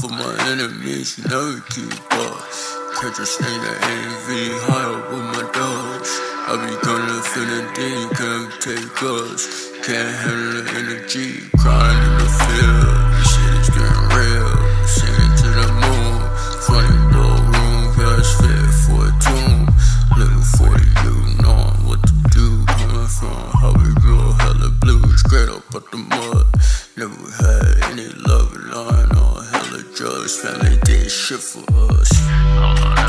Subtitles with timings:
[0.00, 2.44] for my enemies, you never keep up.
[3.00, 4.93] Catch a snake that envy, high
[7.34, 9.70] gonna infinity, can't take us.
[9.82, 12.94] Can't handle the energy, crying in the field.
[13.10, 14.50] This shit is getting real.
[14.86, 16.14] Singing to the moon.
[16.66, 19.66] Funny ballroom, cause fit for a tomb.
[20.16, 22.64] Little 40, you knowing what to do.
[22.66, 26.46] Coming from how we grew, hella blue, straight up out the mud.
[26.96, 30.38] Never had any love line or hella drugs.
[30.40, 33.03] Family did shit for us.